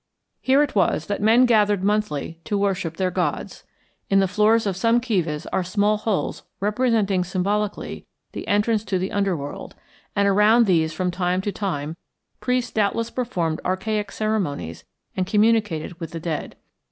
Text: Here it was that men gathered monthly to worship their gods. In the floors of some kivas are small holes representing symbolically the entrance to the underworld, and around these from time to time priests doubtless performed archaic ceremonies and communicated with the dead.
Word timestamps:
Here 0.39 0.63
it 0.63 0.73
was 0.73 1.05
that 1.05 1.21
men 1.21 1.45
gathered 1.45 1.83
monthly 1.83 2.39
to 2.45 2.57
worship 2.57 2.97
their 2.97 3.11
gods. 3.11 3.65
In 4.09 4.19
the 4.19 4.27
floors 4.27 4.65
of 4.65 4.75
some 4.75 4.99
kivas 4.99 5.45
are 5.53 5.63
small 5.63 5.97
holes 5.97 6.41
representing 6.59 7.23
symbolically 7.23 8.07
the 8.31 8.47
entrance 8.47 8.83
to 8.85 8.97
the 8.97 9.11
underworld, 9.11 9.75
and 10.15 10.27
around 10.27 10.65
these 10.65 10.91
from 10.91 11.11
time 11.11 11.39
to 11.41 11.51
time 11.51 11.97
priests 12.39 12.71
doubtless 12.71 13.11
performed 13.11 13.61
archaic 13.63 14.11
ceremonies 14.11 14.85
and 15.15 15.27
communicated 15.27 15.99
with 15.99 16.13
the 16.13 16.19
dead. 16.19 16.55